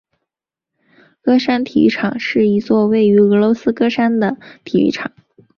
[1.23, 5.11] 喀山体育场是一座位于俄罗斯喀山的体育场。